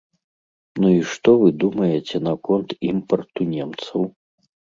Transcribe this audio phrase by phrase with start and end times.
[0.83, 4.01] Ну і што вы думаеце наконт імпарту немцаў?